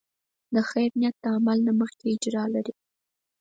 د 0.53 0.55
خیر 0.69 0.91
نیت 0.99 1.15
د 1.23 1.25
عمل 1.35 1.57
نه 1.67 1.73
مخکې 1.81 2.05
اجر 2.13 2.35
لري. 2.55 2.73